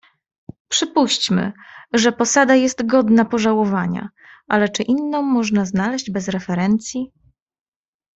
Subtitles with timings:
[0.67, 1.53] "Przypuśćmy,
[1.93, 4.09] że posada jest godna pożałowania,
[4.47, 7.11] ale czy inną można znaleźć bez referencji?"